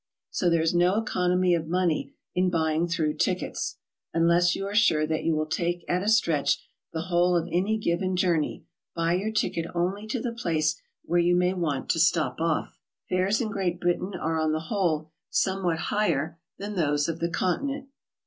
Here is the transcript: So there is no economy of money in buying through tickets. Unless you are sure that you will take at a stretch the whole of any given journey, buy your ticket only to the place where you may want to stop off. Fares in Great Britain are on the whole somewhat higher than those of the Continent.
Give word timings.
So 0.31 0.49
there 0.49 0.63
is 0.63 0.73
no 0.73 0.95
economy 0.95 1.53
of 1.53 1.67
money 1.67 2.15
in 2.33 2.49
buying 2.49 2.87
through 2.87 3.17
tickets. 3.17 3.77
Unless 4.15 4.55
you 4.55 4.65
are 4.65 4.73
sure 4.73 5.05
that 5.05 5.23
you 5.23 5.35
will 5.35 5.45
take 5.45 5.85
at 5.87 6.01
a 6.01 6.09
stretch 6.09 6.57
the 6.91 7.01
whole 7.03 7.37
of 7.37 7.47
any 7.51 7.77
given 7.77 8.15
journey, 8.15 8.65
buy 8.95 9.13
your 9.13 9.31
ticket 9.31 9.67
only 9.75 10.07
to 10.07 10.19
the 10.19 10.33
place 10.33 10.81
where 11.03 11.19
you 11.19 11.35
may 11.35 11.53
want 11.53 11.87
to 11.91 11.99
stop 11.99 12.37
off. 12.41 12.79
Fares 13.09 13.41
in 13.41 13.51
Great 13.51 13.79
Britain 13.79 14.13
are 14.19 14.39
on 14.39 14.53
the 14.53 14.69
whole 14.71 15.11
somewhat 15.29 15.77
higher 15.93 16.39
than 16.57 16.73
those 16.73 17.07
of 17.07 17.19
the 17.19 17.29
Continent. 17.29 17.89